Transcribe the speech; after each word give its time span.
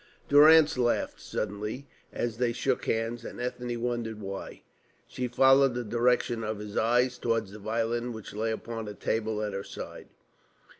Durrance 0.29 0.79
laughed 0.79 1.21
suddenly 1.21 1.85
as 2.11 2.37
they 2.37 2.53
shook 2.53 2.85
hands, 2.85 3.23
and 3.23 3.39
Ethne 3.39 3.79
wondered 3.79 4.19
why. 4.19 4.63
She 5.07 5.27
followed 5.27 5.75
the 5.75 5.83
direction 5.83 6.43
of 6.43 6.57
his 6.57 6.75
eyes 6.75 7.19
towards 7.19 7.51
the 7.51 7.59
violin 7.59 8.11
which 8.11 8.33
lay 8.33 8.49
upon 8.49 8.87
a 8.87 8.95
table 8.95 9.43
at 9.43 9.53
her 9.53 9.63
side. 9.63 10.07